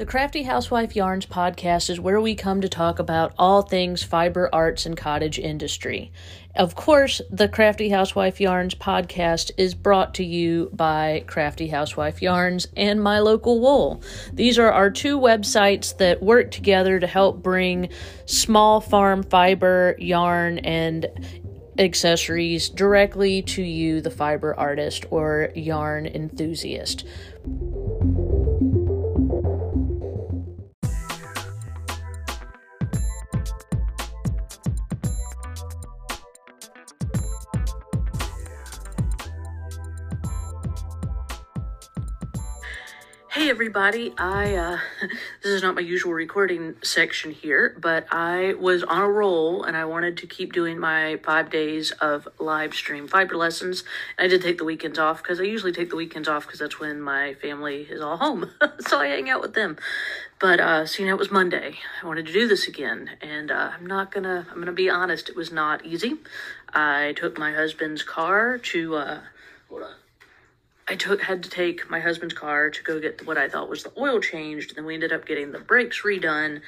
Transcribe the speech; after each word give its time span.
The 0.00 0.06
Crafty 0.06 0.44
Housewife 0.44 0.96
Yarns 0.96 1.26
podcast 1.26 1.90
is 1.90 2.00
where 2.00 2.22
we 2.22 2.34
come 2.34 2.62
to 2.62 2.70
talk 2.70 2.98
about 2.98 3.34
all 3.36 3.60
things 3.60 4.02
fiber 4.02 4.48
arts 4.50 4.86
and 4.86 4.96
cottage 4.96 5.38
industry. 5.38 6.10
Of 6.56 6.74
course, 6.74 7.20
the 7.30 7.48
Crafty 7.48 7.90
Housewife 7.90 8.40
Yarns 8.40 8.74
podcast 8.74 9.50
is 9.58 9.74
brought 9.74 10.14
to 10.14 10.24
you 10.24 10.70
by 10.72 11.24
Crafty 11.26 11.68
Housewife 11.68 12.22
Yarns 12.22 12.66
and 12.78 13.02
My 13.02 13.18
Local 13.18 13.60
Wool. 13.60 14.02
These 14.32 14.58
are 14.58 14.72
our 14.72 14.88
two 14.88 15.20
websites 15.20 15.94
that 15.98 16.22
work 16.22 16.50
together 16.50 16.98
to 16.98 17.06
help 17.06 17.42
bring 17.42 17.90
small 18.24 18.80
farm 18.80 19.22
fiber, 19.22 19.96
yarn, 19.98 20.60
and 20.60 21.08
accessories 21.78 22.70
directly 22.70 23.42
to 23.42 23.62
you, 23.62 24.00
the 24.00 24.10
fiber 24.10 24.58
artist 24.58 25.04
or 25.10 25.50
yarn 25.54 26.06
enthusiast. 26.06 27.06
Hey 43.32 43.48
everybody, 43.48 44.12
I 44.18 44.56
uh 44.56 44.78
this 45.44 45.52
is 45.52 45.62
not 45.62 45.76
my 45.76 45.82
usual 45.82 46.12
recording 46.12 46.74
section 46.82 47.30
here, 47.30 47.76
but 47.78 48.08
I 48.10 48.54
was 48.54 48.82
on 48.82 49.02
a 49.02 49.08
roll 49.08 49.62
and 49.62 49.76
I 49.76 49.84
wanted 49.84 50.16
to 50.16 50.26
keep 50.26 50.52
doing 50.52 50.80
my 50.80 51.16
5 51.22 51.48
days 51.48 51.92
of 51.92 52.26
live 52.40 52.74
stream 52.74 53.06
fiber 53.06 53.36
lessons. 53.36 53.84
I 54.18 54.26
did 54.26 54.42
take 54.42 54.58
the 54.58 54.64
weekends 54.64 54.98
off 54.98 55.22
cuz 55.22 55.38
I 55.38 55.44
usually 55.44 55.70
take 55.70 55.90
the 55.90 55.96
weekends 55.96 56.26
off 56.26 56.48
cuz 56.48 56.58
that's 56.58 56.80
when 56.80 57.00
my 57.00 57.34
family 57.34 57.86
is 57.88 58.00
all 58.00 58.16
home. 58.16 58.50
so 58.80 58.98
I 58.98 59.06
hang 59.06 59.30
out 59.30 59.40
with 59.40 59.54
them. 59.54 59.78
But 60.40 60.58
uh 60.58 60.84
seeing 60.84 61.08
it 61.08 61.16
was 61.16 61.30
Monday, 61.30 61.78
I 62.02 62.06
wanted 62.08 62.26
to 62.26 62.32
do 62.32 62.48
this 62.48 62.66
again 62.66 63.10
and 63.20 63.52
uh, 63.52 63.70
I'm 63.78 63.86
not 63.86 64.10
to 64.10 64.46
I'm 64.50 64.64
to 64.64 64.72
be 64.72 64.90
honest, 64.90 65.28
it 65.28 65.36
was 65.36 65.52
not 65.52 65.86
easy. 65.86 66.16
I 66.74 67.14
took 67.16 67.38
my 67.38 67.52
husband's 67.52 68.02
car 68.02 68.58
to 68.58 68.96
uh 68.96 69.20
hold 69.68 69.84
on. 69.84 69.94
I 70.90 70.96
took 70.96 71.22
had 71.22 71.44
to 71.44 71.48
take 71.48 71.88
my 71.88 72.00
husband's 72.00 72.34
car 72.34 72.68
to 72.68 72.82
go 72.82 72.98
get 72.98 73.24
what 73.24 73.38
I 73.38 73.48
thought 73.48 73.70
was 73.70 73.84
the 73.84 73.92
oil 73.96 74.18
changed, 74.18 74.70
and 74.70 74.76
then 74.76 74.84
we 74.84 74.94
ended 74.94 75.12
up 75.12 75.24
getting 75.24 75.52
the 75.52 75.60
brakes 75.60 76.02
redone, 76.02 76.60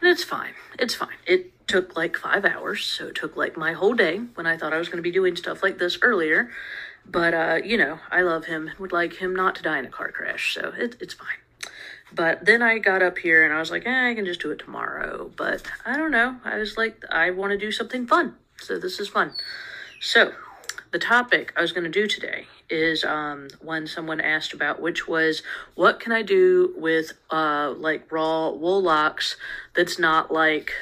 and 0.00 0.08
it's 0.08 0.22
fine. 0.22 0.52
It's 0.78 0.94
fine. 0.94 1.16
It 1.26 1.66
took 1.66 1.96
like 1.96 2.16
five 2.16 2.44
hours, 2.44 2.84
so 2.84 3.08
it 3.08 3.16
took 3.16 3.36
like 3.36 3.56
my 3.56 3.72
whole 3.72 3.94
day 3.94 4.18
when 4.36 4.46
I 4.46 4.56
thought 4.56 4.72
I 4.72 4.78
was 4.78 4.86
going 4.86 4.98
to 4.98 5.02
be 5.02 5.10
doing 5.10 5.34
stuff 5.34 5.60
like 5.60 5.78
this 5.78 5.98
earlier. 6.02 6.52
But 7.04 7.34
uh, 7.34 7.60
you 7.64 7.76
know, 7.76 7.98
I 8.12 8.20
love 8.20 8.44
him. 8.44 8.70
Would 8.78 8.92
like 8.92 9.14
him 9.14 9.34
not 9.34 9.56
to 9.56 9.62
die 9.64 9.80
in 9.80 9.86
a 9.86 9.90
car 9.90 10.12
crash, 10.12 10.54
so 10.54 10.72
it, 10.78 10.94
it's 11.00 11.14
fine. 11.14 11.72
But 12.12 12.44
then 12.44 12.62
I 12.62 12.78
got 12.78 13.02
up 13.02 13.18
here 13.18 13.44
and 13.44 13.52
I 13.52 13.58
was 13.58 13.72
like, 13.72 13.86
eh, 13.86 14.10
I 14.10 14.14
can 14.14 14.24
just 14.24 14.40
do 14.40 14.52
it 14.52 14.60
tomorrow. 14.60 15.32
But 15.36 15.64
I 15.84 15.96
don't 15.96 16.12
know. 16.12 16.36
I 16.44 16.58
was 16.58 16.76
like, 16.76 17.02
I 17.10 17.32
want 17.32 17.50
to 17.50 17.58
do 17.58 17.72
something 17.72 18.06
fun, 18.06 18.36
so 18.56 18.78
this 18.78 19.00
is 19.00 19.08
fun. 19.08 19.32
So 20.00 20.32
the 20.92 21.00
topic 21.00 21.52
I 21.56 21.60
was 21.60 21.72
going 21.72 21.82
to 21.82 21.90
do 21.90 22.06
today 22.06 22.46
is 22.74 23.04
um, 23.04 23.48
one 23.62 23.86
someone 23.86 24.20
asked 24.20 24.52
about, 24.52 24.82
which 24.82 25.06
was 25.06 25.42
what 25.74 26.00
can 26.00 26.12
I 26.12 26.22
do 26.22 26.74
with 26.76 27.12
uh, 27.30 27.72
like 27.76 28.10
raw 28.10 28.50
wool 28.50 28.82
locks 28.82 29.36
that's 29.74 29.98
not 29.98 30.32
like 30.32 30.72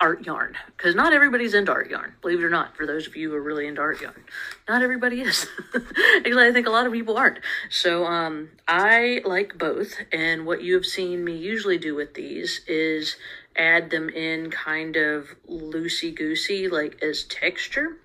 art 0.00 0.26
yarn? 0.26 0.56
Because 0.76 0.94
not 0.94 1.12
everybody's 1.12 1.54
into 1.54 1.72
art 1.72 1.90
yarn, 1.90 2.14
believe 2.20 2.40
it 2.40 2.44
or 2.44 2.50
not. 2.50 2.76
For 2.76 2.86
those 2.86 3.06
of 3.06 3.16
you 3.16 3.30
who 3.30 3.36
are 3.36 3.42
really 3.42 3.66
into 3.66 3.80
art 3.80 4.00
yarn, 4.00 4.24
not 4.68 4.82
everybody 4.82 5.22
is. 5.22 5.46
Actually, 6.16 6.46
I 6.46 6.52
think 6.52 6.66
a 6.66 6.70
lot 6.70 6.86
of 6.86 6.92
people 6.92 7.16
aren't. 7.16 7.38
So 7.70 8.04
um, 8.04 8.50
I 8.68 9.22
like 9.24 9.56
both, 9.56 9.94
and 10.12 10.44
what 10.44 10.62
you 10.62 10.74
have 10.74 10.86
seen 10.86 11.24
me 11.24 11.36
usually 11.36 11.78
do 11.78 11.94
with 11.94 12.14
these 12.14 12.60
is 12.68 13.16
add 13.56 13.90
them 13.90 14.08
in 14.10 14.50
kind 14.50 14.96
of 14.96 15.28
loosey 15.48 16.14
goosey, 16.14 16.68
like 16.68 17.02
as 17.02 17.24
texture 17.24 17.96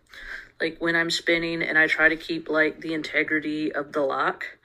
like 0.60 0.78
when 0.80 0.96
I'm 0.96 1.10
spinning 1.10 1.62
and 1.62 1.78
I 1.78 1.88
try 1.88 2.10
to 2.10 2.16
keep 2.16 2.50
like 2.50 2.82
the 2.82 2.94
integrity 2.94 3.72
of 3.72 3.94
the 3.94 4.02
lock 4.02 4.58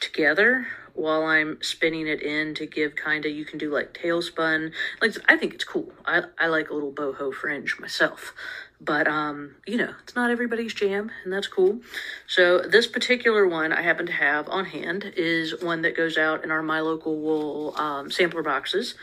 together 0.00 0.66
while 0.94 1.24
I'm 1.24 1.58
spinning 1.60 2.06
it 2.06 2.22
in 2.22 2.54
to 2.54 2.66
give 2.66 2.94
kind 2.94 3.26
of 3.26 3.32
you 3.32 3.44
can 3.44 3.58
do 3.58 3.72
like 3.72 3.92
tailspun 3.92 4.72
like 5.02 5.16
I 5.28 5.36
think 5.36 5.54
it's 5.54 5.64
cool. 5.64 5.92
I, 6.06 6.22
I 6.38 6.46
like 6.46 6.70
a 6.70 6.74
little 6.74 6.92
boho 6.92 7.32
fringe 7.34 7.78
myself. 7.78 8.32
But 8.80 9.08
um 9.08 9.56
you 9.66 9.76
know 9.76 9.94
it's 10.02 10.14
not 10.14 10.30
everybody's 10.30 10.72
jam 10.72 11.10
and 11.24 11.32
that's 11.32 11.48
cool. 11.48 11.80
So 12.26 12.60
this 12.60 12.86
particular 12.86 13.46
one 13.46 13.72
I 13.72 13.82
happen 13.82 14.06
to 14.06 14.12
have 14.12 14.48
on 14.48 14.66
hand 14.66 15.12
is 15.16 15.62
one 15.62 15.82
that 15.82 15.96
goes 15.96 16.16
out 16.16 16.44
in 16.44 16.50
our 16.50 16.62
my 16.62 16.80
local 16.80 17.16
wool 17.16 17.74
um, 17.76 18.10
sampler 18.10 18.42
boxes 18.42 18.94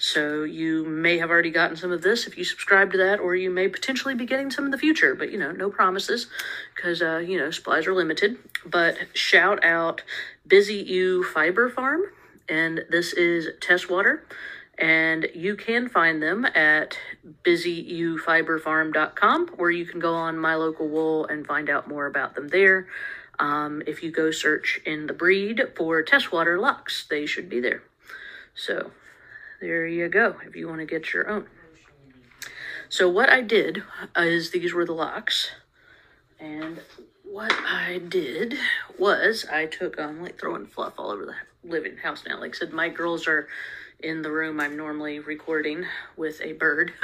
so 0.00 0.42
you 0.44 0.86
may 0.86 1.18
have 1.18 1.28
already 1.28 1.50
gotten 1.50 1.76
some 1.76 1.92
of 1.92 2.00
this 2.00 2.26
if 2.26 2.38
you 2.38 2.44
subscribe 2.44 2.90
to 2.92 2.98
that, 2.98 3.20
or 3.20 3.36
you 3.36 3.50
may 3.50 3.68
potentially 3.68 4.14
be 4.14 4.24
getting 4.24 4.50
some 4.50 4.64
in 4.64 4.70
the 4.70 4.78
future. 4.78 5.14
But 5.14 5.30
you 5.30 5.36
know, 5.36 5.52
no 5.52 5.68
promises 5.68 6.28
because 6.74 7.02
uh, 7.02 7.18
you 7.18 7.36
know 7.36 7.50
supplies 7.50 7.86
are 7.86 7.92
limited. 7.92 8.38
But 8.64 8.96
shout 9.12 9.62
out 9.62 10.00
Busy 10.46 10.76
You 10.76 11.22
Fiber 11.22 11.68
Farm, 11.68 12.00
and 12.48 12.86
this 12.88 13.12
is 13.12 13.48
Teeswater. 13.60 14.20
And 14.78 15.26
you 15.34 15.54
can 15.54 15.90
find 15.90 16.22
them 16.22 16.46
at 16.46 16.96
busyyoufiberfarm.com, 17.44 19.54
or 19.58 19.70
you 19.70 19.84
can 19.84 20.00
go 20.00 20.14
on 20.14 20.38
My 20.38 20.54
Local 20.54 20.88
Wool 20.88 21.26
and 21.26 21.46
find 21.46 21.68
out 21.68 21.86
more 21.86 22.06
about 22.06 22.34
them 22.34 22.48
there. 22.48 22.88
Um, 23.38 23.82
if 23.86 24.02
you 24.02 24.10
go 24.10 24.30
search 24.30 24.80
in 24.86 25.08
the 25.08 25.12
breed 25.12 25.60
for 25.76 26.02
Teeswater 26.02 26.58
locks, 26.58 27.06
they 27.06 27.26
should 27.26 27.50
be 27.50 27.60
there. 27.60 27.82
So 28.54 28.92
there 29.60 29.86
you 29.86 30.08
go, 30.08 30.36
if 30.46 30.56
you 30.56 30.68
want 30.68 30.80
to 30.80 30.86
get 30.86 31.12
your 31.12 31.28
own. 31.28 31.46
So 32.88 33.08
what 33.08 33.28
I 33.28 33.42
did 33.42 33.82
is 34.16 34.50
these 34.50 34.72
were 34.72 34.84
the 34.84 34.92
locks. 34.92 35.50
And 36.40 36.80
what 37.22 37.52
I 37.52 37.98
did 38.08 38.56
was 38.98 39.46
I 39.50 39.66
took, 39.66 40.00
um, 40.00 40.22
like 40.22 40.40
throwing 40.40 40.66
fluff 40.66 40.94
all 40.98 41.10
over 41.10 41.26
the 41.26 41.68
living 41.68 41.98
house 41.98 42.24
now. 42.26 42.40
Like 42.40 42.56
I 42.56 42.58
said, 42.58 42.72
my 42.72 42.88
girls 42.88 43.28
are 43.28 43.48
in 44.00 44.22
the 44.22 44.32
room 44.32 44.58
I'm 44.60 44.76
normally 44.76 45.18
recording 45.18 45.84
with 46.16 46.40
a 46.40 46.54
bird, 46.54 46.92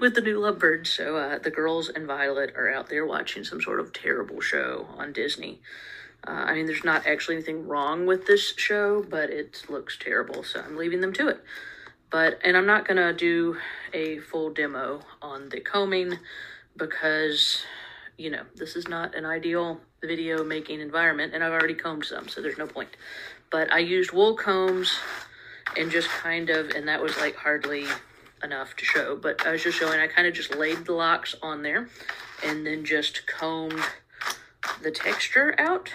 with 0.00 0.14
the 0.14 0.22
new 0.22 0.40
lovebird. 0.40 0.86
So 0.86 1.16
uh, 1.16 1.38
the 1.38 1.50
girls 1.50 1.90
and 1.90 2.06
Violet 2.06 2.54
are 2.56 2.72
out 2.72 2.88
there 2.88 3.06
watching 3.06 3.44
some 3.44 3.60
sort 3.60 3.78
of 3.78 3.92
terrible 3.92 4.40
show 4.40 4.88
on 4.96 5.12
Disney. 5.12 5.60
Uh, 6.26 6.30
I 6.30 6.54
mean, 6.54 6.66
there's 6.66 6.84
not 6.84 7.06
actually 7.06 7.36
anything 7.36 7.68
wrong 7.68 8.06
with 8.06 8.26
this 8.26 8.54
show, 8.56 9.04
but 9.08 9.28
it 9.28 9.64
looks 9.68 9.98
terrible, 9.98 10.42
so 10.42 10.60
I'm 10.60 10.76
leaving 10.76 11.02
them 11.02 11.12
to 11.12 11.28
it. 11.28 11.44
But, 12.14 12.38
and 12.44 12.56
I'm 12.56 12.64
not 12.64 12.86
going 12.86 12.98
to 12.98 13.12
do 13.12 13.56
a 13.92 14.20
full 14.20 14.50
demo 14.50 15.00
on 15.20 15.48
the 15.48 15.58
combing 15.58 16.20
because, 16.76 17.64
you 18.16 18.30
know, 18.30 18.44
this 18.54 18.76
is 18.76 18.86
not 18.86 19.16
an 19.16 19.26
ideal 19.26 19.80
video 20.00 20.44
making 20.44 20.80
environment 20.80 21.34
and 21.34 21.42
I've 21.42 21.50
already 21.50 21.74
combed 21.74 22.04
some, 22.04 22.28
so 22.28 22.40
there's 22.40 22.56
no 22.56 22.68
point. 22.68 22.90
But 23.50 23.72
I 23.72 23.80
used 23.80 24.12
wool 24.12 24.36
combs 24.36 24.96
and 25.76 25.90
just 25.90 26.08
kind 26.08 26.50
of, 26.50 26.70
and 26.70 26.86
that 26.86 27.02
was 27.02 27.16
like 27.16 27.34
hardly 27.34 27.84
enough 28.44 28.76
to 28.76 28.84
show, 28.84 29.16
but 29.16 29.44
I 29.44 29.50
was 29.50 29.64
just 29.64 29.76
showing, 29.76 29.98
I 29.98 30.06
kind 30.06 30.28
of 30.28 30.34
just 30.34 30.54
laid 30.54 30.84
the 30.84 30.92
locks 30.92 31.34
on 31.42 31.64
there 31.64 31.88
and 32.44 32.64
then 32.64 32.84
just 32.84 33.26
combed 33.26 33.82
the 34.84 34.92
texture 34.92 35.56
out 35.58 35.90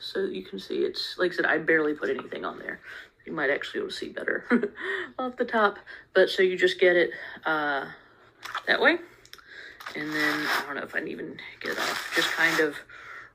so 0.00 0.20
you 0.20 0.44
can 0.44 0.60
see 0.60 0.84
it's, 0.84 1.18
like 1.18 1.32
I 1.32 1.34
said, 1.34 1.46
I 1.46 1.58
barely 1.58 1.94
put 1.94 2.10
anything 2.10 2.44
on 2.44 2.60
there 2.60 2.78
you 3.24 3.32
might 3.32 3.50
actually 3.50 3.80
be 3.80 3.84
able 3.84 3.90
to 3.90 3.96
see 3.96 4.08
better 4.08 4.44
off 5.18 5.36
the 5.36 5.44
top. 5.44 5.78
But 6.14 6.30
so 6.30 6.42
you 6.42 6.56
just 6.56 6.78
get 6.78 6.96
it 6.96 7.10
uh, 7.44 7.86
that 8.66 8.80
way. 8.80 8.98
And 9.96 10.12
then, 10.12 10.46
I 10.46 10.62
don't 10.66 10.76
know 10.76 10.82
if 10.82 10.94
I 10.94 10.98
can 10.98 11.08
even 11.08 11.36
get 11.60 11.72
it 11.72 11.78
off. 11.78 12.12
Just 12.16 12.30
kind 12.32 12.60
of 12.60 12.76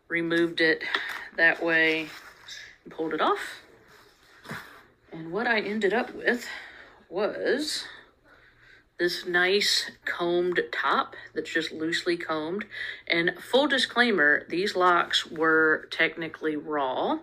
removed 0.08 0.62
it 0.62 0.84
that 1.38 1.64
way 1.64 2.08
and 2.84 2.94
pulled 2.94 3.14
it 3.14 3.22
off. 3.22 3.62
And 5.12 5.32
what 5.32 5.48
I 5.48 5.60
ended 5.60 5.94
up 5.94 6.14
with 6.14 6.46
was 7.10 7.86
this 9.00 9.26
nice 9.26 9.90
combed 10.06 10.62
top 10.72 11.16
that's 11.34 11.52
just 11.52 11.72
loosely 11.72 12.18
combed. 12.18 12.66
And 13.08 13.34
full 13.40 13.68
disclaimer, 13.68 14.46
these 14.50 14.76
locks 14.76 15.26
were 15.26 15.88
technically 15.90 16.58
raw, 16.58 17.20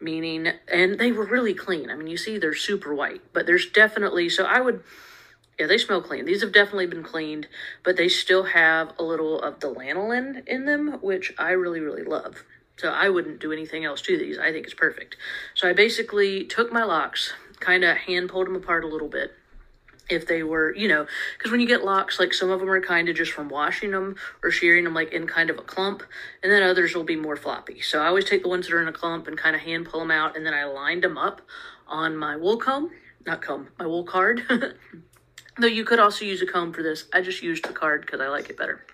meaning, 0.00 0.52
and 0.68 0.98
they 0.98 1.10
were 1.10 1.26
really 1.26 1.54
clean. 1.54 1.90
I 1.90 1.96
mean, 1.96 2.06
you 2.06 2.16
see 2.16 2.38
they're 2.38 2.54
super 2.54 2.94
white, 2.94 3.20
but 3.32 3.46
there's 3.46 3.68
definitely, 3.68 4.28
so 4.28 4.44
I 4.44 4.60
would, 4.60 4.82
yeah, 5.58 5.66
they 5.66 5.76
smell 5.76 6.00
clean. 6.00 6.24
These 6.24 6.42
have 6.42 6.52
definitely 6.52 6.86
been 6.86 7.02
cleaned, 7.02 7.48
but 7.82 7.96
they 7.96 8.08
still 8.08 8.44
have 8.44 8.92
a 8.96 9.02
little 9.02 9.40
of 9.40 9.58
the 9.58 9.74
lanolin 9.74 10.46
in 10.46 10.66
them, 10.66 10.98
which 11.02 11.34
I 11.36 11.50
really, 11.50 11.80
really 11.80 12.04
love. 12.04 12.44
So 12.76 12.90
I 12.90 13.08
wouldn't 13.08 13.40
do 13.40 13.52
anything 13.52 13.84
else 13.84 14.00
to 14.02 14.16
these. 14.16 14.38
I 14.38 14.52
think 14.52 14.66
it's 14.66 14.74
perfect. 14.74 15.16
So 15.54 15.68
I 15.68 15.72
basically 15.72 16.44
took 16.44 16.72
my 16.72 16.84
locks, 16.84 17.32
kind 17.58 17.82
of 17.82 17.96
hand 17.96 18.28
pulled 18.28 18.46
them 18.46 18.54
apart 18.54 18.84
a 18.84 18.88
little 18.88 19.08
bit, 19.08 19.32
if 20.08 20.26
they 20.26 20.42
were, 20.42 20.74
you 20.74 20.88
know, 20.88 21.06
because 21.36 21.50
when 21.50 21.60
you 21.60 21.66
get 21.66 21.84
locks, 21.84 22.18
like 22.18 22.32
some 22.32 22.50
of 22.50 22.60
them 22.60 22.70
are 22.70 22.80
kind 22.80 23.08
of 23.08 23.16
just 23.16 23.32
from 23.32 23.48
washing 23.48 23.90
them 23.90 24.16
or 24.42 24.50
shearing 24.50 24.84
them 24.84 24.94
like 24.94 25.12
in 25.12 25.26
kind 25.26 25.50
of 25.50 25.58
a 25.58 25.62
clump, 25.62 26.02
and 26.42 26.50
then 26.50 26.62
others 26.62 26.94
will 26.94 27.04
be 27.04 27.16
more 27.16 27.36
floppy. 27.36 27.80
So 27.80 28.00
I 28.00 28.06
always 28.06 28.24
take 28.24 28.42
the 28.42 28.48
ones 28.48 28.66
that 28.66 28.74
are 28.74 28.82
in 28.82 28.88
a 28.88 28.92
clump 28.92 29.28
and 29.28 29.36
kind 29.36 29.54
of 29.54 29.62
hand 29.62 29.86
pull 29.86 30.00
them 30.00 30.10
out, 30.10 30.36
and 30.36 30.44
then 30.44 30.54
I 30.54 30.64
lined 30.64 31.04
them 31.04 31.18
up 31.18 31.42
on 31.86 32.16
my 32.16 32.36
wool 32.36 32.56
comb. 32.56 32.90
not 33.26 33.42
comb, 33.42 33.68
my 33.78 33.86
wool 33.86 34.04
card. 34.04 34.42
Though 35.58 35.66
you 35.66 35.84
could 35.84 35.98
also 35.98 36.24
use 36.24 36.40
a 36.40 36.46
comb 36.46 36.72
for 36.72 36.82
this. 36.82 37.06
I 37.12 37.20
just 37.20 37.42
used 37.42 37.64
the 37.64 37.72
card 37.72 38.02
because 38.02 38.20
I 38.20 38.28
like 38.28 38.48
it 38.48 38.56
better. 38.56 38.84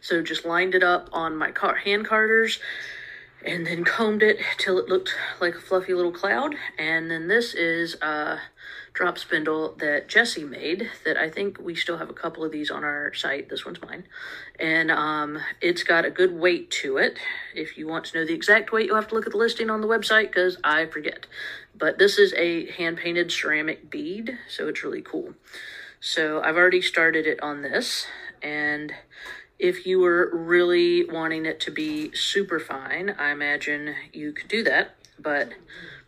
So 0.00 0.22
just 0.22 0.44
lined 0.44 0.74
it 0.74 0.82
up 0.82 1.10
on 1.12 1.36
my 1.36 1.50
car 1.50 1.74
hand 1.74 2.06
carders 2.06 2.60
and 3.44 3.66
then 3.66 3.84
combed 3.84 4.22
it 4.22 4.38
till 4.58 4.78
it 4.78 4.88
looked 4.88 5.14
like 5.40 5.54
a 5.54 5.60
fluffy 5.60 5.94
little 5.94 6.12
cloud. 6.12 6.54
And 6.78 7.10
then 7.10 7.28
this 7.28 7.54
is 7.54 7.94
a 8.02 8.38
drop 8.92 9.18
spindle 9.18 9.74
that 9.78 10.08
Jesse 10.08 10.44
made 10.44 10.90
that 11.04 11.16
I 11.16 11.30
think 11.30 11.58
we 11.60 11.74
still 11.74 11.98
have 11.98 12.10
a 12.10 12.14
couple 12.14 12.44
of 12.44 12.52
these 12.52 12.70
on 12.70 12.84
our 12.84 13.14
site. 13.14 13.48
This 13.48 13.64
one's 13.64 13.80
mine. 13.80 14.04
And 14.58 14.90
um, 14.90 15.38
it's 15.60 15.82
got 15.82 16.04
a 16.04 16.10
good 16.10 16.32
weight 16.32 16.70
to 16.82 16.96
it. 16.96 17.18
If 17.54 17.78
you 17.78 17.86
want 17.86 18.06
to 18.06 18.18
know 18.18 18.26
the 18.26 18.34
exact 18.34 18.72
weight, 18.72 18.86
you'll 18.86 18.96
have 18.96 19.08
to 19.08 19.14
look 19.14 19.26
at 19.26 19.32
the 19.32 19.38
listing 19.38 19.70
on 19.70 19.80
the 19.80 19.86
website 19.86 20.28
because 20.28 20.58
I 20.64 20.86
forget. 20.86 21.26
But 21.76 21.98
this 21.98 22.18
is 22.18 22.34
a 22.34 22.70
hand-painted 22.72 23.30
ceramic 23.32 23.90
bead, 23.90 24.38
so 24.48 24.68
it's 24.68 24.82
really 24.84 25.02
cool. 25.02 25.34
So 26.00 26.42
I've 26.42 26.56
already 26.56 26.82
started 26.82 27.26
it 27.26 27.42
on 27.42 27.62
this, 27.62 28.06
and 28.42 28.92
if 29.58 29.86
you 29.86 30.00
were 30.00 30.30
really 30.32 31.04
wanting 31.04 31.44
it 31.44 31.60
to 31.60 31.70
be 31.70 32.14
super 32.14 32.58
fine, 32.58 33.14
I 33.18 33.30
imagine 33.30 33.94
you 34.12 34.32
could 34.32 34.48
do 34.48 34.62
that. 34.64 34.96
But 35.22 35.52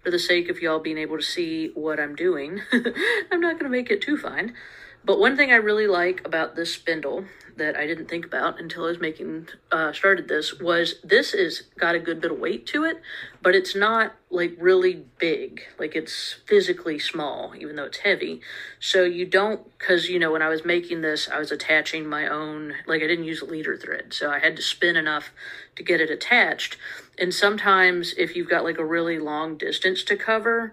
for 0.03 0.11
the 0.11 0.19
sake 0.19 0.49
of 0.49 0.61
y'all 0.61 0.81
being 0.81 0.99
able 0.99 1.17
to 1.17 1.23
see 1.23 1.69
what 1.75 2.01
I'm 2.01 2.15
doing, 2.15 2.61
I'm 2.73 3.41
not 3.41 3.59
going 3.59 3.65
to 3.65 3.69
make 3.69 3.91
it 3.91 4.03
too 4.03 4.17
fine. 4.17 4.55
But 5.05 5.19
one 5.19 5.37
thing 5.37 5.51
I 5.51 5.57
really 5.57 5.89
like 5.89 6.23
about 6.25 6.55
this 6.55 6.75
spindle 6.75 7.25
that 7.57 7.77
I 7.77 7.87
didn't 7.87 8.09
think 8.09 8.25
about 8.25 8.59
until 8.59 8.85
I 8.85 8.89
was 8.89 9.01
making, 9.01 9.49
uh, 9.71 9.93
started 9.93 10.29
this, 10.29 10.59
was 10.59 10.95
this 11.03 11.35
is 11.35 11.65
got 11.79 11.95
a 11.95 11.99
good 11.99 12.21
bit 12.21 12.31
of 12.31 12.39
weight 12.39 12.67
to 12.69 12.85
it, 12.85 13.01
but 13.43 13.55
it's 13.55 13.75
not 13.75 14.15
like 14.31 14.57
really 14.59 15.05
big. 15.19 15.63
Like 15.79 15.95
it's 15.95 16.37
physically 16.47 16.99
small, 16.99 17.53
even 17.59 17.77
though 17.77 17.85
it's 17.85 17.99
heavy. 17.99 18.41
So 18.81 19.05
you 19.05 19.27
don't, 19.27 19.61
cause 19.79 20.07
you 20.09 20.19
know, 20.19 20.33
when 20.33 20.43
I 20.43 20.49
was 20.49 20.65
making 20.65 21.03
this, 21.03 21.29
I 21.29 21.39
was 21.39 21.53
attaching 21.53 22.09
my 22.09 22.27
own, 22.27 22.75
like 22.87 23.03
I 23.03 23.07
didn't 23.07 23.27
use 23.27 23.43
a 23.43 23.47
leader 23.47 23.77
thread. 23.77 24.15
So 24.15 24.31
I 24.31 24.39
had 24.39 24.57
to 24.57 24.63
spin 24.63 24.97
enough 24.97 25.33
to 25.77 25.83
get 25.83 26.01
it 26.01 26.11
attached. 26.11 26.77
And 27.19 27.35
sometimes 27.35 28.15
if 28.17 28.35
you've 28.35 28.49
got 28.49 28.65
like 28.65 28.79
a 28.79 28.85
really 28.85 29.19
long 29.19 29.57
distance 29.57 30.05
to 30.05 30.17
cover 30.17 30.73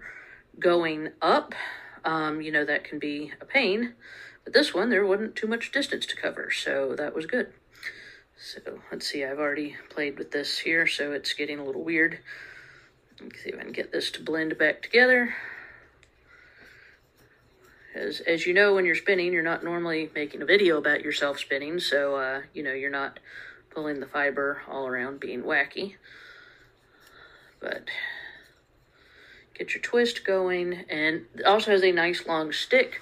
going 0.59 1.09
up, 1.21 1.53
um, 2.05 2.41
you 2.41 2.51
know, 2.51 2.65
that 2.65 2.83
can 2.83 2.99
be 2.99 3.31
a 3.41 3.45
pain. 3.45 3.93
But 4.43 4.53
this 4.53 4.73
one, 4.73 4.89
there 4.89 5.05
wasn't 5.05 5.35
too 5.35 5.47
much 5.47 5.71
distance 5.71 6.05
to 6.07 6.15
cover, 6.15 6.51
so 6.51 6.95
that 6.95 7.13
was 7.13 7.25
good. 7.25 7.53
So 8.37 8.79
let's 8.91 9.07
see, 9.07 9.25
I've 9.25 9.39
already 9.39 9.75
played 9.89 10.17
with 10.17 10.31
this 10.31 10.59
here, 10.59 10.87
so 10.87 11.11
it's 11.11 11.33
getting 11.33 11.59
a 11.59 11.63
little 11.65 11.83
weird. 11.83 12.19
Let's 13.21 13.43
see 13.43 13.49
if 13.49 13.59
I 13.59 13.63
can 13.63 13.73
get 13.73 13.91
this 13.91 14.09
to 14.11 14.23
blend 14.23 14.57
back 14.57 14.81
together. 14.81 15.35
As, 17.93 18.21
as 18.21 18.45
you 18.45 18.53
know, 18.53 18.75
when 18.75 18.85
you're 18.85 18.95
spinning, 18.95 19.33
you're 19.33 19.43
not 19.43 19.63
normally 19.63 20.09
making 20.15 20.41
a 20.41 20.45
video 20.45 20.77
about 20.77 21.01
yourself 21.01 21.37
spinning, 21.37 21.79
so, 21.79 22.15
uh, 22.15 22.41
you 22.53 22.63
know, 22.63 22.71
you're 22.71 22.89
not 22.89 23.19
pulling 23.71 23.99
the 23.99 24.05
fiber 24.05 24.61
all 24.69 24.87
around 24.87 25.19
being 25.19 25.43
wacky. 25.43 25.95
But 27.59 27.89
get 29.59 29.75
your 29.75 29.83
twist 29.83 30.25
going, 30.25 30.85
and 30.89 31.25
also 31.45 31.69
has 31.69 31.83
a 31.83 31.91
nice 31.91 32.25
long 32.25 32.51
stick 32.51 33.01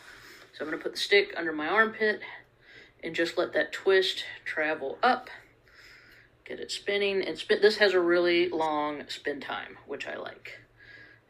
so 0.58 0.66
I'm 0.66 0.72
going 0.72 0.80
to 0.80 0.84
put 0.84 0.94
the 0.94 1.00
stick 1.00 1.36
under 1.38 1.54
my 1.54 1.68
armpit 1.68 2.22
and 3.04 3.14
just 3.14 3.38
let 3.38 3.54
that 3.54 3.72
twist 3.72 4.24
travel 4.44 4.98
up. 5.04 5.30
Get 6.46 6.60
it 6.60 6.72
spinning. 6.72 7.22
And 7.22 7.38
spin. 7.38 7.62
This 7.62 7.78
has 7.78 7.94
a 7.94 8.00
really 8.00 8.50
long 8.50 9.04
spin 9.08 9.40
time, 9.40 9.78
which 9.86 10.08
I 10.08 10.16
like. 10.16 10.62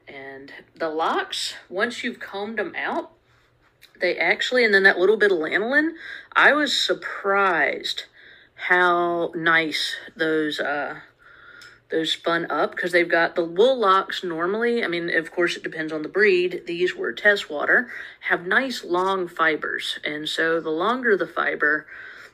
And 0.07 0.53
the 0.73 0.87
locks, 0.87 1.55
once 1.67 2.05
you've 2.05 2.21
combed 2.21 2.57
them 2.57 2.73
out, 2.77 3.11
they 3.99 4.17
actually, 4.17 4.63
and 4.63 4.73
then 4.73 4.83
that 4.83 4.97
little 4.97 5.17
bit 5.17 5.33
of 5.33 5.39
lanolin, 5.39 5.89
I 6.33 6.53
was 6.53 6.73
surprised 6.73 8.05
how 8.69 9.33
nice 9.35 9.97
those 10.15 10.61
uh, 10.61 11.01
those 11.89 12.11
spun 12.11 12.49
up 12.51 12.71
because 12.71 12.91
they've 12.91 13.09
got 13.09 13.35
the 13.35 13.43
wool 13.43 13.77
locks 13.79 14.23
normally. 14.23 14.83
I 14.83 14.87
mean, 14.87 15.09
of 15.15 15.31
course, 15.31 15.55
it 15.55 15.63
depends 15.63 15.93
on 15.93 16.01
the 16.01 16.09
breed. 16.09 16.63
These 16.65 16.95
were 16.95 17.13
Teeswater, 17.13 17.87
have 18.21 18.45
nice 18.45 18.83
long 18.83 19.27
fibers. 19.27 19.99
And 20.03 20.27
so 20.27 20.59
the 20.59 20.69
longer 20.69 21.15
the 21.15 21.27
fiber, 21.27 21.87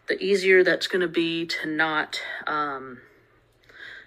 the 0.08 0.22
easier 0.22 0.64
that's 0.64 0.88
going 0.88 1.02
to 1.02 1.08
be 1.08 1.46
to 1.46 1.70
not, 1.70 2.20
um, 2.48 3.00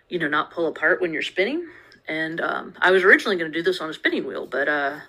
you 0.08 0.18
know, 0.18 0.28
not 0.28 0.50
pull 0.50 0.66
apart 0.66 1.00
when 1.00 1.12
you're 1.12 1.22
spinning. 1.22 1.66
And 2.08 2.40
um, 2.40 2.74
I 2.80 2.90
was 2.90 3.02
originally 3.02 3.36
going 3.36 3.50
to 3.50 3.58
do 3.58 3.62
this 3.62 3.80
on 3.80 3.90
a 3.90 3.94
spinning 3.94 4.26
wheel, 4.26 4.46
but 4.46 4.68
uh, 4.68 5.00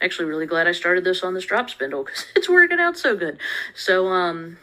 actually 0.00 0.26
really 0.26 0.46
glad 0.46 0.68
I 0.68 0.72
started 0.72 1.04
this 1.04 1.22
on 1.22 1.34
this 1.34 1.46
drop 1.46 1.70
spindle 1.70 2.04
because 2.04 2.26
it's 2.36 2.48
working 2.48 2.80
out 2.80 2.96
so 2.96 3.16
good. 3.16 3.38
So, 3.74 4.08
um, 4.08 4.58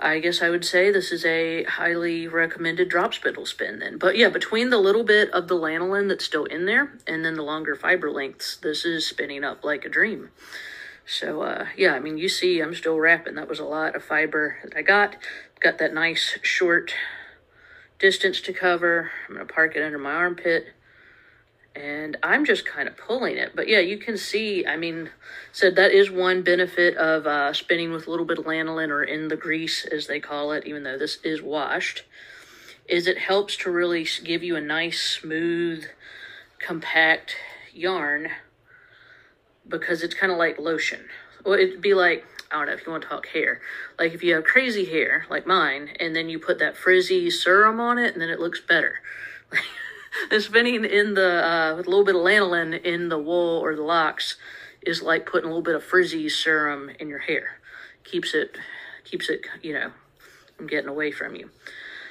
I 0.00 0.20
guess 0.20 0.42
I 0.42 0.48
would 0.48 0.64
say 0.64 0.90
this 0.90 1.10
is 1.10 1.24
a 1.24 1.64
highly 1.64 2.28
recommended 2.28 2.88
drop 2.88 3.14
spindle 3.14 3.46
spin 3.46 3.80
then. 3.80 3.98
But 3.98 4.16
yeah, 4.16 4.28
between 4.28 4.70
the 4.70 4.78
little 4.78 5.02
bit 5.02 5.28
of 5.30 5.48
the 5.48 5.56
lanolin 5.56 6.08
that's 6.08 6.24
still 6.24 6.44
in 6.44 6.66
there 6.66 6.92
and 7.06 7.24
then 7.24 7.34
the 7.34 7.42
longer 7.42 7.74
fiber 7.74 8.10
lengths, 8.10 8.56
this 8.56 8.84
is 8.84 9.06
spinning 9.06 9.42
up 9.42 9.64
like 9.64 9.84
a 9.84 9.88
dream. 9.88 10.30
So 11.04 11.42
uh, 11.42 11.66
yeah, 11.76 11.94
I 11.94 12.00
mean, 12.00 12.16
you 12.16 12.28
see 12.28 12.60
I'm 12.60 12.74
still 12.74 13.00
wrapping. 13.00 13.34
That 13.34 13.48
was 13.48 13.58
a 13.58 13.64
lot 13.64 13.96
of 13.96 14.04
fiber 14.04 14.58
that 14.62 14.76
I 14.76 14.82
got. 14.82 15.16
Got 15.58 15.78
that 15.78 15.94
nice 15.94 16.38
short 16.42 16.94
distance 17.98 18.40
to 18.42 18.52
cover. 18.52 19.10
I'm 19.28 19.36
to 19.38 19.44
park 19.44 19.74
it 19.74 19.82
under 19.82 19.98
my 19.98 20.12
armpit 20.12 20.68
and 21.78 22.16
I'm 22.22 22.44
just 22.44 22.66
kind 22.66 22.88
of 22.88 22.96
pulling 22.96 23.36
it. 23.36 23.52
But 23.54 23.68
yeah, 23.68 23.78
you 23.78 23.98
can 23.98 24.16
see, 24.16 24.66
I 24.66 24.76
mean, 24.76 25.10
said 25.52 25.76
that 25.76 25.92
is 25.92 26.10
one 26.10 26.42
benefit 26.42 26.96
of 26.96 27.26
uh, 27.26 27.52
spinning 27.52 27.92
with 27.92 28.06
a 28.06 28.10
little 28.10 28.26
bit 28.26 28.38
of 28.38 28.46
lanolin 28.46 28.88
or 28.88 29.04
in 29.04 29.28
the 29.28 29.36
grease, 29.36 29.84
as 29.84 30.06
they 30.06 30.18
call 30.18 30.52
it, 30.52 30.66
even 30.66 30.82
though 30.82 30.98
this 30.98 31.18
is 31.22 31.40
washed, 31.40 32.02
is 32.88 33.06
it 33.06 33.18
helps 33.18 33.56
to 33.58 33.70
really 33.70 34.06
give 34.24 34.42
you 34.42 34.56
a 34.56 34.60
nice, 34.60 35.00
smooth, 35.00 35.84
compact 36.58 37.36
yarn 37.72 38.30
because 39.68 40.02
it's 40.02 40.14
kind 40.14 40.32
of 40.32 40.38
like 40.38 40.58
lotion. 40.58 41.04
Well, 41.44 41.54
it'd 41.54 41.80
be 41.80 41.94
like, 41.94 42.24
I 42.50 42.56
don't 42.56 42.66
know 42.66 42.72
if 42.72 42.84
you 42.86 42.90
want 42.90 43.04
to 43.04 43.08
talk 43.08 43.28
hair. 43.28 43.60
Like 43.98 44.14
if 44.14 44.24
you 44.24 44.34
have 44.34 44.44
crazy 44.44 44.86
hair, 44.86 45.26
like 45.30 45.46
mine, 45.46 45.90
and 46.00 46.16
then 46.16 46.28
you 46.28 46.40
put 46.40 46.58
that 46.58 46.76
frizzy 46.76 47.30
serum 47.30 47.78
on 47.78 47.98
it, 47.98 48.14
and 48.14 48.22
then 48.22 48.30
it 48.30 48.40
looks 48.40 48.60
better. 48.60 49.00
spinning 50.38 50.84
in 50.84 51.14
the 51.14 51.46
uh, 51.46 51.76
with 51.76 51.86
a 51.86 51.90
little 51.90 52.04
bit 52.04 52.14
of 52.14 52.22
lanolin 52.22 52.82
in 52.82 53.08
the 53.08 53.18
wool 53.18 53.60
or 53.60 53.74
the 53.74 53.82
locks 53.82 54.36
is 54.82 55.02
like 55.02 55.26
putting 55.26 55.46
a 55.46 55.48
little 55.48 55.62
bit 55.62 55.74
of 55.74 55.84
frizzy 55.84 56.28
serum 56.28 56.90
in 56.98 57.08
your 57.08 57.18
hair. 57.18 57.58
Keeps 58.04 58.34
it 58.34 58.56
keeps 59.04 59.28
it 59.28 59.46
you 59.62 59.72
know 59.72 59.90
from 60.56 60.66
getting 60.66 60.88
away 60.88 61.10
from 61.10 61.34
you. 61.34 61.50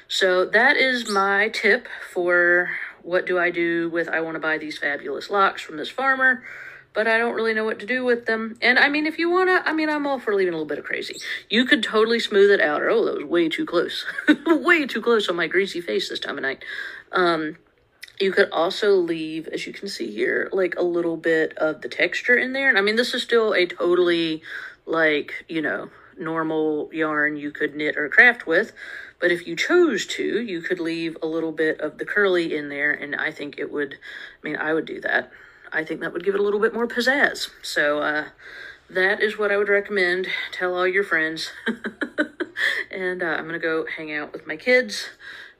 So 0.08 0.46
that 0.46 0.78
is 0.78 1.10
my 1.10 1.50
tip 1.50 1.88
for 2.12 2.72
what 3.04 3.26
do 3.26 3.38
I 3.38 3.52
do 3.52 3.90
with 3.90 4.08
I 4.08 4.22
want 4.22 4.36
to 4.36 4.40
buy 4.40 4.58
these 4.58 4.78
fabulous 4.78 5.30
locks 5.30 5.62
from 5.62 5.78
this 5.78 5.90
farmer 5.90 6.44
but 6.98 7.08
I 7.08 7.20
don't 7.20 7.36
really 7.36 7.54
know 7.54 7.64
what 7.64 7.78
to 7.82 7.86
do 7.86 8.04
with 8.04 8.26
them. 8.26 8.58
And 8.60 8.80
I 8.80 8.90
mean, 8.90 9.06
if 9.06 9.20
you 9.20 9.30
want 9.30 9.50
to, 9.50 9.70
I 9.70 9.72
mean, 9.72 9.88
I'm 9.88 10.08
all 10.08 10.18
for 10.18 10.34
leaving 10.34 10.56
a 10.56 10.58
little 10.58 10.66
bit 10.66 10.80
of 10.80 10.84
crazy. 10.84 11.18
You 11.48 11.64
could 11.64 11.84
totally 11.84 12.20
smooth 12.20 12.50
it 12.50 12.60
out. 12.60 12.82
Or, 12.82 12.90
oh, 12.90 13.06
that 13.06 13.18
was 13.18 13.24
way 13.24 13.50
too 13.50 13.68
close. 13.68 14.04
way 14.48 14.88
too 14.88 15.00
close 15.00 15.30
on 15.30 15.36
my 15.36 15.46
greasy 15.46 15.80
face 15.80 16.10
this 16.10 16.20
time 16.20 16.40
of 16.40 16.42
night. 16.42 16.66
Um, 17.12 17.58
you 18.20 18.32
could 18.32 18.50
also 18.52 18.94
leave, 18.96 19.48
as 19.48 19.68
you 19.68 19.74
can 19.74 19.88
see 19.88 20.12
here, 20.12 20.50
like 20.52 20.76
a 20.76 20.84
little 20.84 21.18
bit 21.18 21.56
of 21.58 21.82
the 21.82 21.90
texture 21.90 22.36
in 22.36 22.54
there. 22.54 22.70
And 22.70 22.78
I 22.78 22.82
mean, 22.82 22.96
this 22.96 23.14
is 23.14 23.22
still 23.24 23.54
a 23.54 23.66
totally 23.66 24.42
like, 24.86 25.46
you 25.48 25.62
know, 25.62 25.90
normal 26.18 26.90
yarn 26.92 27.38
you 27.38 27.52
could 27.52 27.76
knit 27.76 27.98
or 27.98 28.10
craft 28.10 28.48
with. 28.48 28.74
But 29.20 29.32
if 29.32 29.48
you 29.48 29.56
chose 29.56 30.06
to, 30.08 30.42
you 30.42 30.62
could 30.62 30.80
leave 30.80 31.18
a 31.22 31.28
little 31.28 31.52
bit 31.52 31.80
of 31.80 31.98
the 31.98 32.06
curly 32.06 32.56
in 32.56 32.70
there. 32.70 32.92
And 32.92 33.16
I 33.16 33.32
think 33.32 33.58
it 33.58 33.72
would, 33.72 33.94
I 33.94 34.48
mean, 34.48 34.56
I 34.56 34.74
would 34.74 34.86
do 34.86 35.00
that. 35.02 35.32
I 35.72 35.84
think 35.84 36.00
that 36.02 36.14
would 36.14 36.24
give 36.24 36.34
it 36.34 36.40
a 36.40 36.44
little 36.44 36.60
bit 36.60 36.74
more 36.74 36.88
pizzazz. 36.88 37.50
So, 37.62 38.00
uh, 38.00 38.26
that 38.90 39.22
is 39.22 39.38
what 39.38 39.52
I 39.52 39.58
would 39.58 39.68
recommend. 39.68 40.28
Tell 40.54 40.74
all 40.74 40.88
your 40.88 41.04
friends. 41.04 41.52
and 42.92 43.22
uh, 43.22 43.26
I'm 43.26 43.44
going 43.44 43.54
to 43.54 43.60
go 43.60 43.86
hang 43.86 44.14
out 44.14 44.32
with 44.32 44.48
my 44.48 44.56
kids 44.56 45.10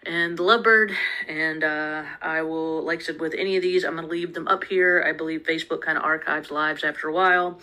and 0.08 0.38
the 0.38 0.44
lovebird 0.44 0.94
and 1.28 1.64
uh, 1.64 2.04
i 2.22 2.42
will 2.42 2.82
like 2.84 3.00
i 3.00 3.04
said 3.04 3.20
with 3.20 3.34
any 3.34 3.56
of 3.56 3.62
these 3.62 3.84
i'm 3.84 3.96
going 3.96 4.06
to 4.06 4.12
leave 4.12 4.34
them 4.34 4.48
up 4.48 4.64
here. 4.64 5.04
I 5.06 5.12
believe 5.12 5.44
facebook 5.44 5.82
kind 5.82 5.98
of 5.98 6.04
archives 6.04 6.50
lives 6.52 6.84
after 6.84 7.08
a 7.08 7.14
while. 7.14 7.60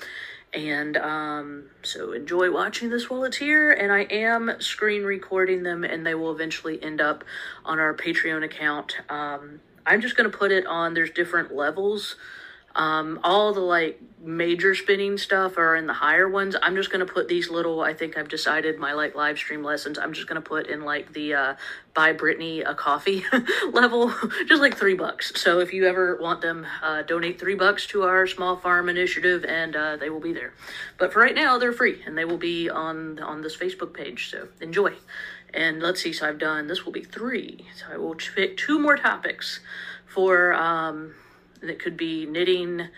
And 0.52 0.96
um, 0.96 1.64
so 1.82 2.12
enjoy 2.12 2.52
watching 2.52 2.88
this 2.88 3.10
while 3.10 3.24
it's 3.24 3.38
here 3.38 3.72
and 3.72 3.90
i 3.90 4.02
am 4.02 4.52
screen 4.60 5.02
recording 5.02 5.62
them 5.62 5.82
and 5.82 6.06
they 6.06 6.14
will 6.14 6.30
eventually 6.30 6.80
end 6.82 7.00
up 7.00 7.24
on 7.64 7.78
our 7.80 7.94
patreon 7.94 8.44
account. 8.44 8.96
Um, 9.08 9.60
i'm 9.86 10.00
just 10.00 10.16
going 10.16 10.30
to 10.30 10.36
put 10.36 10.52
it 10.52 10.66
on 10.66 10.94
there's 10.94 11.10
different 11.10 11.54
levels 11.54 12.16
Um, 12.74 13.20
all 13.22 13.52
the 13.52 13.60
like 13.60 14.00
major 14.24 14.74
spinning 14.74 15.18
stuff 15.18 15.58
are 15.58 15.76
in 15.76 15.86
the 15.86 15.92
higher 15.92 16.28
ones. 16.28 16.56
I'm 16.62 16.74
just 16.74 16.90
gonna 16.90 17.06
put 17.06 17.28
these 17.28 17.50
little. 17.50 17.82
I 17.82 17.92
think 17.92 18.16
I've 18.16 18.28
decided 18.28 18.78
my 18.78 18.92
like 18.92 19.14
live 19.14 19.38
stream 19.38 19.62
lessons. 19.62 19.98
I'm 19.98 20.12
just 20.12 20.26
gonna 20.26 20.40
put 20.40 20.66
in 20.66 20.82
like 20.82 21.12
the 21.12 21.34
uh, 21.34 21.54
buy 21.92 22.12
Brittany 22.12 22.62
a 22.62 22.74
coffee 22.74 23.24
level, 23.72 24.12
just 24.46 24.60
like 24.60 24.76
three 24.76 24.94
bucks. 24.94 25.40
So 25.40 25.60
if 25.60 25.72
you 25.72 25.86
ever 25.86 26.16
want 26.20 26.40
them, 26.40 26.66
uh, 26.82 27.02
donate 27.02 27.38
three 27.38 27.54
bucks 27.54 27.86
to 27.88 28.02
our 28.02 28.26
small 28.26 28.56
farm 28.56 28.88
initiative, 28.88 29.44
and 29.44 29.76
uh, 29.76 29.96
they 29.96 30.10
will 30.10 30.20
be 30.20 30.32
there. 30.32 30.54
But 30.98 31.12
for 31.12 31.20
right 31.20 31.34
now, 31.34 31.58
they're 31.58 31.72
free, 31.72 32.02
and 32.06 32.16
they 32.16 32.24
will 32.24 32.38
be 32.38 32.70
on 32.70 33.20
on 33.20 33.42
this 33.42 33.56
Facebook 33.56 33.92
page. 33.94 34.30
So 34.30 34.48
enjoy. 34.60 34.94
And 35.52 35.80
let's 35.80 36.02
see. 36.02 36.12
So 36.12 36.28
I've 36.28 36.38
done 36.38 36.66
this 36.66 36.84
will 36.84 36.92
be 36.92 37.04
three. 37.04 37.66
So 37.76 37.86
I 37.92 37.96
will 37.96 38.16
pick 38.16 38.56
two 38.56 38.80
more 38.80 38.96
topics 38.96 39.60
for 40.06 40.52
um, 40.54 41.14
that 41.66 41.78
could 41.78 41.96
be 41.96 42.26
knitting 42.26 42.88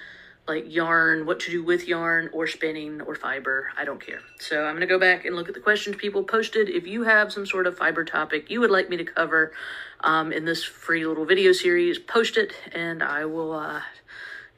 like 0.49 0.64
yarn, 0.73 1.26
what 1.26 1.40
to 1.40 1.50
do 1.50 1.62
with 1.62 1.88
yarn 1.88 2.30
or 2.32 2.46
spinning 2.46 3.00
or 3.00 3.14
fiber. 3.14 3.70
I 3.76 3.85
don't 3.85 4.04
care. 4.04 4.20
So 4.38 4.64
I'm 4.64 4.73
going 4.73 4.80
to 4.80 4.87
go 4.87 4.99
back 4.99 5.25
and 5.25 5.35
look 5.35 5.49
at 5.49 5.54
the 5.54 5.61
questions 5.61 5.96
people 5.96 6.23
posted. 6.23 6.68
If 6.68 6.87
you 6.87 7.02
have 7.02 7.32
some 7.32 7.46
sort 7.46 7.66
of 7.66 7.76
fiber 7.76 8.04
topic 8.04 8.50
you 8.50 8.61
would 8.61 8.70
like 8.70 8.88
me 8.88 8.96
to 8.96 9.04
cover 9.04 9.52
um, 10.00 10.32
in 10.32 10.44
this 10.44 10.62
free 10.62 11.06
little 11.06 11.25
video 11.25 11.52
series, 11.52 11.99
post 11.99 12.37
it 12.37 12.52
and 12.73 13.02
I 13.02 13.25
will, 13.25 13.52
uh, 13.52 13.82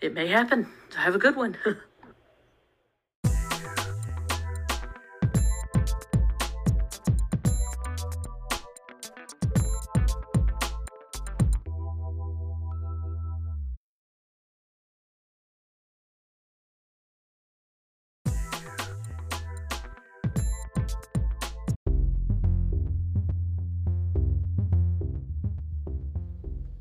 it 0.00 0.12
may 0.12 0.26
happen. 0.26 0.68
Have 0.94 1.14
a 1.14 1.18
good 1.18 1.36
one. 1.36 1.56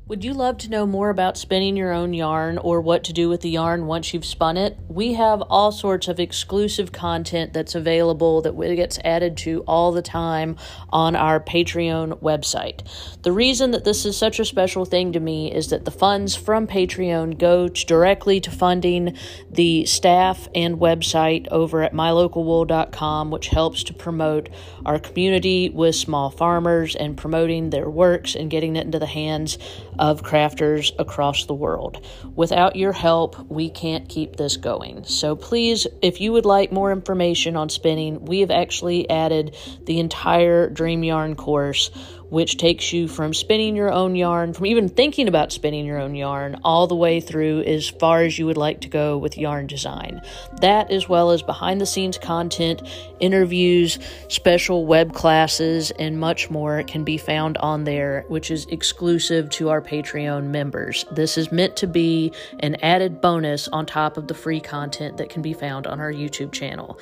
Would 0.08 0.24
you 0.24 0.32
love 0.32 0.56
to 0.58 0.70
know 0.70 0.86
more 0.86 1.10
about 1.10 1.36
spinning 1.36 1.76
your 1.76 1.92
own 1.92 2.14
yarn 2.14 2.56
or 2.56 2.80
what 2.80 3.04
to 3.04 3.12
do 3.12 3.28
with 3.28 3.42
the 3.42 3.50
yarn 3.50 3.84
once 3.84 4.14
you've 4.14 4.24
spun 4.24 4.56
it? 4.56 4.78
We 4.88 5.12
have 5.12 5.42
all 5.42 5.70
sorts 5.70 6.08
of 6.08 6.18
exclusive 6.18 6.92
content 6.92 7.52
that's 7.52 7.74
available 7.74 8.40
that 8.40 8.56
gets 8.74 8.98
added 9.04 9.36
to 9.38 9.60
all 9.68 9.92
the 9.92 10.00
time 10.00 10.56
on 10.88 11.14
our 11.14 11.38
Patreon 11.38 12.22
website. 12.22 12.88
The 13.20 13.32
reason 13.32 13.72
that 13.72 13.84
this 13.84 14.06
is 14.06 14.16
such 14.16 14.40
a 14.40 14.46
special 14.46 14.86
thing 14.86 15.12
to 15.12 15.20
me 15.20 15.52
is 15.52 15.68
that 15.68 15.84
the 15.84 15.90
funds 15.90 16.34
from 16.34 16.66
Patreon 16.66 17.38
go 17.38 17.68
directly 17.68 18.40
to 18.40 18.50
funding 18.50 19.14
the 19.50 19.84
staff 19.84 20.48
and 20.54 20.78
website 20.78 21.48
over 21.50 21.82
at 21.82 21.92
mylocalwool.com, 21.92 23.30
which 23.30 23.48
helps 23.48 23.82
to 23.84 23.92
promote 23.92 24.48
our 24.86 24.98
community 24.98 25.68
with 25.68 25.94
small 25.94 26.30
farmers 26.30 26.96
and 26.96 27.18
promoting 27.18 27.68
their 27.68 27.90
works 27.90 28.34
and 28.34 28.50
getting 28.50 28.74
it 28.74 28.86
into 28.86 28.98
the 28.98 29.04
hands 29.04 29.58
of 29.98 30.22
crafters 30.22 30.92
across 30.98 31.46
the 31.46 31.54
world. 31.54 32.04
Without 32.34 32.76
your 32.76 32.92
help, 32.92 33.38
we 33.50 33.70
can't 33.70 34.08
keep 34.08 34.36
this 34.36 34.56
going. 34.56 35.04
So 35.04 35.36
please, 35.36 35.86
if 36.02 36.20
you 36.20 36.32
would 36.32 36.46
like 36.46 36.72
more 36.72 36.92
information 36.92 37.56
on 37.56 37.68
spinning, 37.68 38.24
we 38.24 38.40
have 38.40 38.50
actually 38.50 39.08
added 39.10 39.56
the 39.84 39.98
entire 39.98 40.68
Dream 40.68 41.04
Yarn 41.04 41.34
course 41.34 41.90
which 42.30 42.56
takes 42.56 42.92
you 42.92 43.08
from 43.08 43.32
spinning 43.32 43.76
your 43.76 43.92
own 43.92 44.14
yarn, 44.14 44.52
from 44.52 44.66
even 44.66 44.88
thinking 44.88 45.28
about 45.28 45.52
spinning 45.52 45.84
your 45.84 45.98
own 45.98 46.14
yarn, 46.14 46.60
all 46.64 46.86
the 46.86 46.96
way 46.96 47.20
through 47.20 47.62
as 47.62 47.88
far 47.88 48.22
as 48.22 48.38
you 48.38 48.46
would 48.46 48.56
like 48.56 48.80
to 48.82 48.88
go 48.88 49.16
with 49.18 49.38
yarn 49.38 49.66
design. 49.66 50.20
That, 50.60 50.90
as 50.90 51.08
well 51.08 51.30
as 51.30 51.42
behind 51.42 51.80
the 51.80 51.86
scenes 51.86 52.18
content, 52.18 52.82
interviews, 53.20 53.98
special 54.28 54.86
web 54.86 55.12
classes, 55.12 55.90
and 55.92 56.18
much 56.18 56.50
more, 56.50 56.82
can 56.82 57.04
be 57.04 57.18
found 57.18 57.56
on 57.58 57.84
there, 57.84 58.24
which 58.28 58.50
is 58.50 58.66
exclusive 58.66 59.50
to 59.50 59.70
our 59.70 59.80
Patreon 59.80 60.48
members. 60.48 61.04
This 61.10 61.38
is 61.38 61.50
meant 61.50 61.76
to 61.76 61.86
be 61.86 62.32
an 62.60 62.76
added 62.76 63.20
bonus 63.20 63.68
on 63.68 63.86
top 63.86 64.16
of 64.16 64.28
the 64.28 64.34
free 64.34 64.60
content 64.60 65.16
that 65.16 65.30
can 65.30 65.42
be 65.42 65.52
found 65.52 65.86
on 65.86 66.00
our 66.00 66.12
YouTube 66.12 66.52
channel. 66.52 66.98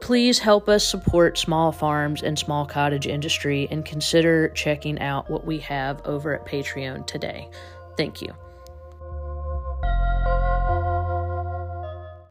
Please 0.00 0.38
help 0.38 0.68
us 0.68 0.86
support 0.86 1.38
small 1.38 1.72
farms 1.72 2.22
and 2.22 2.38
small 2.38 2.66
cottage 2.66 3.06
industry 3.06 3.66
and 3.70 3.84
consider 3.84 4.48
checking 4.50 5.00
out 5.00 5.28
what 5.30 5.44
we 5.44 5.58
have 5.58 6.00
over 6.06 6.34
at 6.34 6.46
Patreon 6.46 7.06
today. 7.06 7.48
Thank 7.96 8.22
you. 8.22 8.32